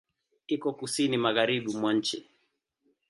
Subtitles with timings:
[0.47, 2.27] Iko Kusini magharibi mwa nchi.